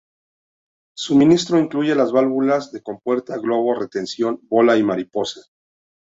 [0.97, 5.41] Su suministro incluye las válvulas de compuerta, globo, retención, bola y mariposa.